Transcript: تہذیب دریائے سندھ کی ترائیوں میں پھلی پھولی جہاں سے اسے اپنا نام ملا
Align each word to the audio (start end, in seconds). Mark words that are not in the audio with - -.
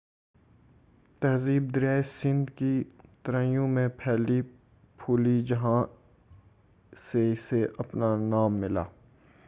تہذیب 1.21 1.75
دریائے 1.75 2.01
سندھ 2.03 2.51
کی 2.51 2.71
ترائیوں 3.23 3.67
میں 3.67 3.87
پھلی 3.97 4.41
پھولی 4.99 5.41
جہاں 5.41 5.83
سے 7.11 7.31
اسے 7.31 7.65
اپنا 7.77 8.15
نام 8.17 8.53
ملا 8.53 8.83